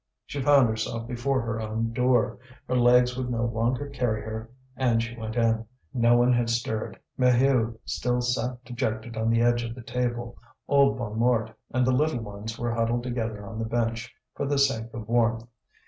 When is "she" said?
0.25-0.41, 5.03-5.15